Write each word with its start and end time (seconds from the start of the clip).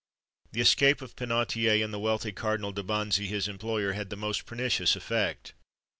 The 0.51 0.61
escape 0.61 1.03
of 1.03 1.15
Penautier, 1.15 1.83
and 1.85 1.93
the 1.93 1.99
wealthy 1.99 2.31
Cardinal 2.31 2.71
de 2.71 2.81
Bonzy 2.81 3.27
his 3.27 3.47
employer, 3.47 3.91
had 3.91 4.09
the 4.09 4.15
most 4.17 4.47
pernicious 4.47 4.95
effect. 4.95 5.53